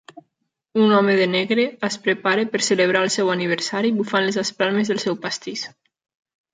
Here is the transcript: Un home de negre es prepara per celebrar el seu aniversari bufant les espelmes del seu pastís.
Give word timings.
Un 0.85 0.93
home 0.99 1.13
de 1.19 1.27
negre 1.33 1.65
es 1.89 1.99
prepara 2.09 2.47
per 2.55 2.63
celebrar 2.71 3.05
el 3.11 3.15
seu 3.19 3.31
aniversari 3.37 3.95
bufant 4.01 4.29
les 4.29 4.43
espelmes 4.47 4.95
del 4.95 5.07
seu 5.09 5.23
pastís. 5.29 5.71